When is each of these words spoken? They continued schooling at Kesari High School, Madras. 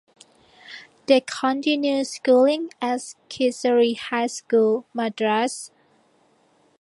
They 1.05 1.21
continued 1.21 2.07
schooling 2.07 2.71
at 2.81 3.01
Kesari 3.29 3.95
High 3.95 4.25
School, 4.25 4.87
Madras. 4.95 5.69